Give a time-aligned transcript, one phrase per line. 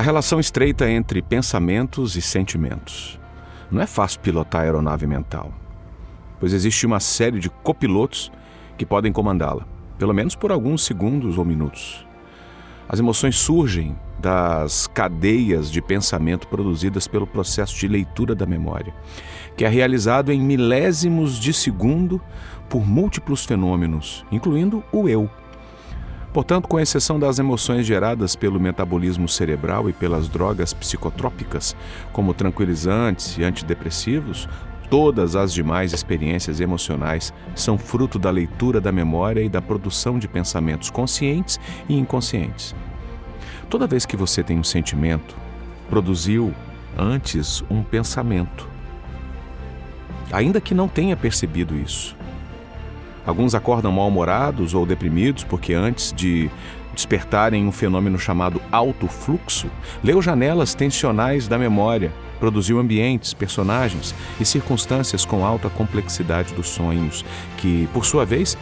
[0.00, 3.20] A relação estreita entre pensamentos e sentimentos.
[3.70, 5.52] Não é fácil pilotar a aeronave mental,
[6.38, 8.32] pois existe uma série de copilotos
[8.78, 9.66] que podem comandá-la,
[9.98, 12.06] pelo menos por alguns segundos ou minutos.
[12.88, 18.94] As emoções surgem das cadeias de pensamento produzidas pelo processo de leitura da memória,
[19.54, 22.22] que é realizado em milésimos de segundo
[22.70, 25.28] por múltiplos fenômenos, incluindo o eu.
[26.32, 31.74] Portanto, com exceção das emoções geradas pelo metabolismo cerebral e pelas drogas psicotrópicas,
[32.12, 34.48] como tranquilizantes e antidepressivos,
[34.88, 40.28] todas as demais experiências emocionais são fruto da leitura da memória e da produção de
[40.28, 41.58] pensamentos conscientes
[41.88, 42.76] e inconscientes.
[43.68, 45.36] Toda vez que você tem um sentimento,
[45.88, 46.54] produziu
[46.96, 48.68] antes um pensamento.
[50.30, 52.16] Ainda que não tenha percebido isso.
[53.26, 56.50] Alguns acordam mal-humorados ou deprimidos porque antes de
[56.94, 59.70] despertarem um fenômeno chamado alto fluxo,
[60.02, 67.24] leu janelas tensionais da memória, produziu ambientes, personagens e circunstâncias com alta complexidade dos sonhos,
[67.56, 68.56] que, por sua vez,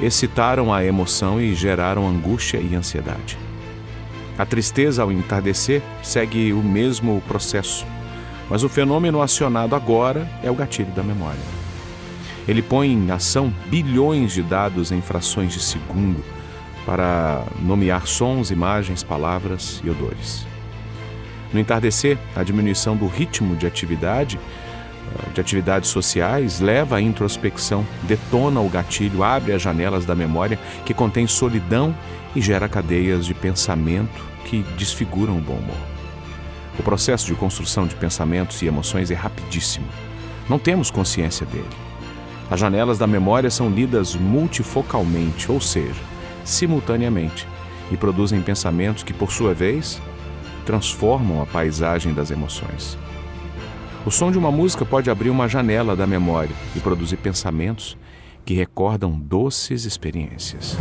[0.00, 3.38] excitaram a emoção e geraram angústia e ansiedade.
[4.36, 7.86] A tristeza ao entardecer segue o mesmo processo,
[8.50, 11.63] mas o fenômeno acionado agora é o gatilho da memória.
[12.46, 16.22] Ele põe em ação bilhões de dados em frações de segundo
[16.84, 20.46] para nomear sons, imagens, palavras e odores.
[21.52, 27.86] No entardecer, a diminuição do ritmo de atividade, eh, de atividades sociais, leva à introspecção,
[28.02, 31.94] detona o gatilho, abre as janelas da memória que contém solidão
[32.34, 35.94] e gera cadeias de pensamento que desfiguram o bom humor.
[36.78, 39.86] O processo de construção de pensamentos e emoções é rapidíssimo.
[40.48, 41.68] Não temos consciência dele.
[42.50, 46.00] As janelas da memória são lidas multifocalmente, ou seja,
[46.44, 47.46] simultaneamente,
[47.90, 50.00] e produzem pensamentos que, por sua vez,
[50.64, 52.98] transformam a paisagem das emoções.
[54.06, 57.96] O som de uma música pode abrir uma janela da memória e produzir pensamentos
[58.44, 60.76] que recordam doces experiências.